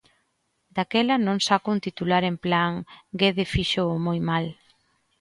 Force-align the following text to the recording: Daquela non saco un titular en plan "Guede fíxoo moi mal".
Daquela 0.75 1.15
non 1.25 1.37
saco 1.47 1.67
un 1.75 1.79
titular 1.87 2.23
en 2.31 2.35
plan 2.45 2.71
"Guede 3.19 3.43
fíxoo 3.53 4.03
moi 4.07 4.19
mal". 4.29 4.45